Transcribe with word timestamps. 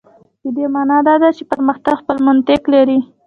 د 0.43 0.45
دې 0.55 0.65
معنا 0.75 0.97
دا 1.07 1.15
ده 1.21 1.29
چې 1.37 1.43
پرمختګ 1.51 1.95
خپل 2.01 2.17
منطق 2.27 2.61
لري. 2.73 2.99